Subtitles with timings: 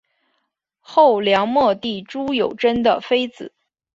[0.79, 3.53] 后梁末帝朱友贞的妃子。